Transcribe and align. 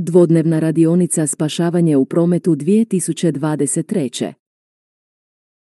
Dvodnevna 0.00 0.58
radionica 0.58 1.26
spašavanje 1.26 1.96
u 1.96 2.04
prometu 2.04 2.56
2023. 2.56 4.32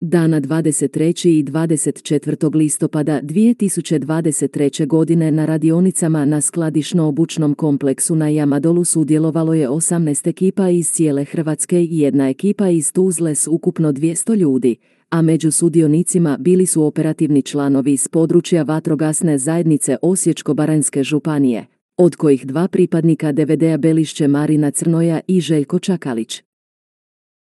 Dana 0.01 0.41
23. 0.41 1.29
i 1.29 1.45
24. 1.45 2.54
listopada 2.54 3.21
2023. 3.22 4.87
godine 4.87 5.30
na 5.30 5.46
radionicama 5.46 6.25
na 6.25 6.41
skladišno-obučnom 6.41 7.54
kompleksu 7.54 8.14
na 8.14 8.29
Jamadolu 8.29 8.85
sudjelovalo 8.85 9.54
je 9.54 9.69
18 9.69 10.29
ekipa 10.29 10.68
iz 10.68 10.90
cijele 10.90 11.24
Hrvatske 11.24 11.82
i 11.82 11.98
jedna 11.98 12.29
ekipa 12.29 12.68
iz 12.68 12.92
Tuzle 12.92 13.34
s 13.34 13.46
ukupno 13.46 13.92
200 13.92 14.36
ljudi, 14.36 14.76
a 15.10 15.22
među 15.22 15.50
sudionicima 15.50 16.36
bili 16.40 16.66
su 16.66 16.84
operativni 16.84 17.42
članovi 17.42 17.92
iz 17.92 18.08
područja 18.08 18.62
vatrogasne 18.62 19.38
zajednice 19.38 19.96
Osječko-Baranjske 20.02 21.02
županije, 21.02 21.66
od 21.99 22.17
kojih 22.17 22.46
dva 22.46 22.69
pripadnika 22.69 23.33
DVD-a 23.33 23.77
Belišće 23.77 24.29
Marina 24.29 24.71
Crnoja 24.71 25.21
i 25.27 25.41
Željko 25.41 25.79
Čakalić. 25.79 26.43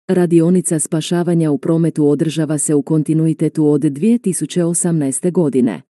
Radionica 0.07 0.79
spašavanja 0.79 1.51
u 1.51 1.57
prometu 1.57 2.09
održava 2.09 2.57
se 2.57 2.75
u 2.75 2.81
kontinuitetu 2.81 3.67
od 3.67 3.81
2018. 3.81 5.31
godine. 5.31 5.81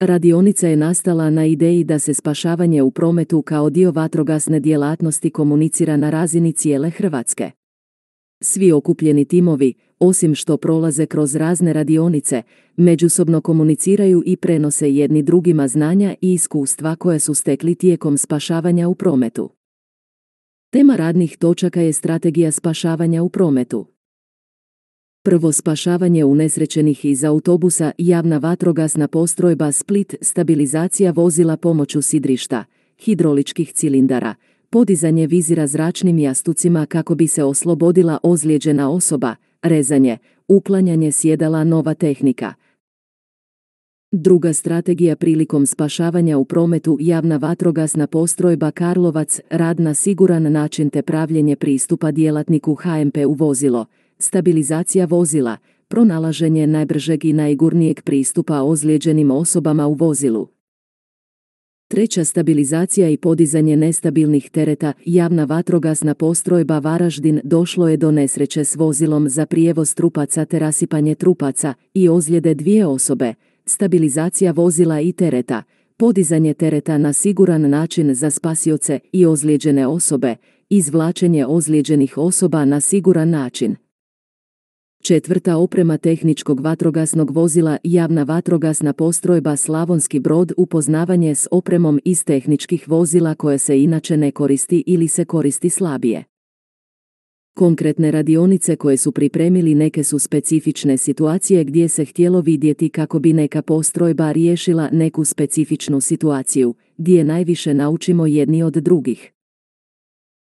Radionica 0.00 0.68
je 0.68 0.76
nastala 0.76 1.30
na 1.30 1.46
ideji 1.46 1.84
da 1.84 1.98
se 1.98 2.14
spašavanje 2.14 2.82
u 2.82 2.90
prometu 2.90 3.42
kao 3.42 3.70
dio 3.70 3.90
vatrogasne 3.90 4.60
djelatnosti 4.60 5.30
komunicira 5.30 5.96
na 5.96 6.10
razini 6.10 6.52
cijele 6.52 6.90
Hrvatske. 6.90 7.50
Svi 8.40 8.72
okupljeni 8.72 9.24
timovi, 9.24 9.74
osim 9.98 10.34
što 10.34 10.56
prolaze 10.56 11.06
kroz 11.06 11.34
razne 11.34 11.72
radionice, 11.72 12.42
međusobno 12.76 13.40
komuniciraju 13.40 14.22
i 14.26 14.36
prenose 14.36 14.94
jedni 14.94 15.22
drugima 15.22 15.68
znanja 15.68 16.14
i 16.20 16.32
iskustva 16.32 16.96
koje 16.96 17.18
su 17.18 17.34
stekli 17.34 17.74
tijekom 17.74 18.18
spašavanja 18.18 18.88
u 18.88 18.94
prometu. 18.94 19.50
Tema 20.70 20.96
radnih 20.96 21.36
točaka 21.36 21.80
je 21.80 21.92
strategija 21.92 22.52
spašavanja 22.52 23.22
u 23.22 23.28
prometu. 23.28 23.86
Prvo 25.22 25.52
spašavanje 25.52 26.24
unesrećenih 26.24 27.04
iz 27.04 27.24
autobusa, 27.24 27.92
javna 27.98 28.38
vatrogasna 28.38 29.08
postrojba 29.08 29.72
Split, 29.72 30.14
stabilizacija 30.20 31.10
vozila 31.10 31.56
pomoću 31.56 32.02
sidrišta, 32.02 32.64
hidroličkih 32.98 33.72
cilindara, 33.72 34.34
podizanje 34.70 35.26
vizira 35.26 35.66
zračnim 35.66 36.18
jastucima 36.18 36.86
kako 36.86 37.14
bi 37.14 37.26
se 37.26 37.44
oslobodila 37.44 38.18
ozlijeđena 38.22 38.90
osoba, 38.90 39.34
rezanje, 39.62 40.18
uklanjanje 40.48 41.12
sjedala 41.12 41.64
nova 41.64 41.94
tehnika. 41.94 42.54
Druga 44.12 44.52
strategija 44.52 45.16
prilikom 45.16 45.66
spašavanja 45.66 46.38
u 46.38 46.44
prometu 46.44 46.98
javna 47.00 47.36
vatrogasna 47.36 48.06
postrojba 48.06 48.70
Karlovac, 48.70 49.40
rad 49.50 49.80
na 49.80 49.94
siguran 49.94 50.52
način 50.52 50.90
te 50.90 51.02
pravljenje 51.02 51.56
pristupa 51.56 52.10
djelatniku 52.10 52.74
HMP 52.74 53.16
u 53.26 53.32
vozilo, 53.32 53.86
stabilizacija 54.18 55.06
vozila, 55.06 55.56
pronalaženje 55.88 56.66
najbržeg 56.66 57.24
i 57.24 57.32
najgurnijeg 57.32 58.02
pristupa 58.02 58.62
ozlijeđenim 58.62 59.30
osobama 59.30 59.86
u 59.86 59.94
vozilu. 59.94 60.57
Treća 61.88 62.24
stabilizacija 62.24 63.08
i 63.08 63.16
podizanje 63.16 63.76
nestabilnih 63.76 64.50
tereta, 64.50 64.92
javna 65.04 65.44
vatrogasna 65.44 66.14
postrojba 66.14 66.78
Varaždin 66.78 67.40
došlo 67.44 67.88
je 67.88 67.96
do 67.96 68.10
nesreće 68.10 68.64
s 68.64 68.76
vozilom 68.76 69.28
za 69.28 69.46
prijevoz 69.46 69.94
trupaca 69.94 70.44
te 70.44 70.58
rasipanje 70.58 71.14
trupaca 71.14 71.74
i 71.94 72.08
ozljede 72.08 72.54
dvije 72.54 72.86
osobe, 72.86 73.34
stabilizacija 73.66 74.52
vozila 74.52 75.00
i 75.00 75.12
tereta, 75.12 75.62
podizanje 75.96 76.54
tereta 76.54 76.98
na 76.98 77.12
siguran 77.12 77.70
način 77.70 78.14
za 78.14 78.30
spasioce 78.30 78.98
i 79.12 79.26
ozlijeđene 79.26 79.86
osobe, 79.86 80.36
izvlačenje 80.70 81.46
ozlijeđenih 81.46 82.18
osoba 82.18 82.64
na 82.64 82.80
siguran 82.80 83.30
način. 83.30 83.76
Četvrta 85.02 85.56
oprema 85.56 85.98
tehničkog 85.98 86.60
vatrogasnog 86.60 87.30
vozila 87.30 87.78
javna 87.84 88.22
vatrogasna 88.22 88.92
postrojba 88.92 89.56
Slavonski 89.56 90.20
brod 90.20 90.52
upoznavanje 90.56 91.34
s 91.34 91.48
opremom 91.50 92.00
iz 92.04 92.24
tehničkih 92.24 92.88
vozila 92.88 93.34
koje 93.34 93.58
se 93.58 93.82
inače 93.82 94.16
ne 94.16 94.30
koristi 94.30 94.84
ili 94.86 95.08
se 95.08 95.24
koristi 95.24 95.70
slabije. 95.70 96.24
Konkretne 97.56 98.10
radionice 98.10 98.76
koje 98.76 98.96
su 98.96 99.12
pripremili 99.12 99.74
neke 99.74 100.04
su 100.04 100.18
specifične 100.18 100.96
situacije 100.96 101.64
gdje 101.64 101.88
se 101.88 102.04
htjelo 102.04 102.40
vidjeti 102.40 102.88
kako 102.88 103.18
bi 103.18 103.32
neka 103.32 103.62
postrojba 103.62 104.32
riješila 104.32 104.88
neku 104.92 105.24
specifičnu 105.24 106.00
situaciju, 106.00 106.74
gdje 106.96 107.24
najviše 107.24 107.74
naučimo 107.74 108.26
jedni 108.26 108.62
od 108.62 108.72
drugih. 108.72 109.32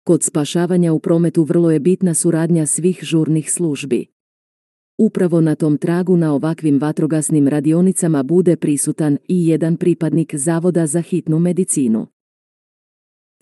Kod 0.05 0.23
spašavanja 0.23 0.93
u 0.93 0.99
prometu 0.99 1.45
vrlo 1.45 1.71
je 1.71 1.81
bitna 1.81 2.15
suradnja 2.15 2.67
svih 2.67 2.99
žurnih 3.03 3.53
službi. 3.53 4.16
Upravo 4.99 5.41
na 5.41 5.55
tom 5.55 5.79
tragu 5.79 6.17
na 6.17 6.35
ovakvim 6.35 6.79
vatrogasnim 6.79 7.49
radionicama 7.49 8.23
bude 8.23 8.57
prisutan 8.57 9.19
i 9.29 9.49
jedan 9.49 9.77
pripadnik 9.77 10.35
Zavoda 10.35 10.87
za 10.87 11.01
hitnu 11.01 11.39
medicinu. 11.39 12.07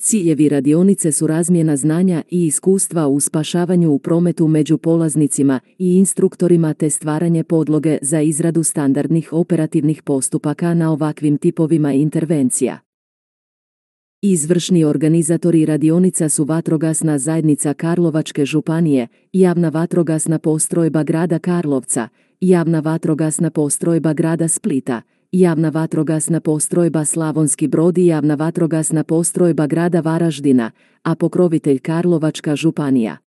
Ciljevi 0.00 0.48
radionice 0.48 1.12
su 1.12 1.26
razmjena 1.26 1.76
znanja 1.76 2.22
i 2.30 2.46
iskustva 2.46 3.06
u 3.06 3.20
spašavanju 3.20 3.92
u 3.92 3.98
prometu 3.98 4.48
među 4.48 4.78
polaznicima 4.78 5.60
i 5.78 5.96
instruktorima 5.96 6.74
te 6.74 6.90
stvaranje 6.90 7.44
podloge 7.44 7.98
za 8.02 8.20
izradu 8.20 8.62
standardnih 8.62 9.32
operativnih 9.32 10.02
postupaka 10.02 10.74
na 10.74 10.92
ovakvim 10.92 11.38
tipovima 11.38 11.92
intervencija. 11.92 12.78
Izvršni 14.26 14.84
organizatori 14.84 15.66
radionica 15.66 16.28
su 16.28 16.44
vatrogasna 16.44 17.18
zajednica 17.18 17.74
Karlovačke 17.74 18.44
županije, 18.44 19.08
javna 19.32 19.68
vatrogasna 19.68 20.38
postrojba 20.38 21.02
grada 21.02 21.38
Karlovca, 21.38 22.08
javna 22.40 22.80
vatrogasna 22.80 23.50
postrojba 23.50 24.12
grada 24.12 24.48
Splita, 24.48 25.02
javna 25.32 25.68
vatrogasna 25.68 26.40
postrojba 26.40 27.04
Slavonski 27.04 27.68
brod 27.68 27.98
i 27.98 28.06
javna 28.06 28.34
vatrogasna 28.34 29.04
postrojba 29.04 29.66
grada 29.66 30.00
Varaždina, 30.00 30.70
a 31.02 31.14
pokrovitelj 31.14 31.78
Karlovačka 31.78 32.56
županija. 32.56 33.23